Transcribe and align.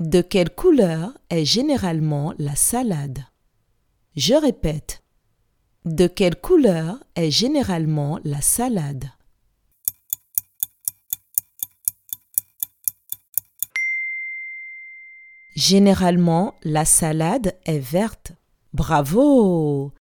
De 0.00 0.22
quelle 0.22 0.48
couleur 0.48 1.12
est 1.28 1.44
généralement 1.44 2.32
la 2.38 2.56
salade? 2.56 3.18
Je 4.16 4.32
répète. 4.32 5.02
De 5.84 6.06
quelle 6.06 6.36
couleur 6.36 7.04
est 7.16 7.30
généralement 7.30 8.18
la 8.24 8.40
salade? 8.40 9.10
Généralement, 15.54 16.54
la 16.62 16.86
salade 16.86 17.58
est 17.66 17.78
verte. 17.78 18.32
Bravo 18.72 19.92